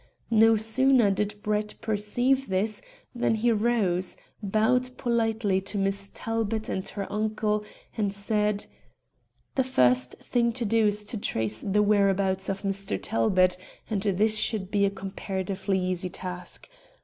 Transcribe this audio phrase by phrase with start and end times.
[0.33, 2.81] No sooner did Brett perceive this
[3.13, 7.63] than he rose, bowed politely to Miss Talbot and her uncle,
[7.95, 8.65] and said
[9.53, 12.99] "The first thing to do is to trace the whereabouts of Mr.
[12.99, 13.57] Talbot,
[13.91, 16.67] and this should be a comparatively easy task.